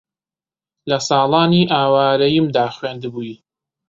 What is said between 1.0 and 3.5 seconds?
ساڵانی ئاوارەییمدا خوێندبووی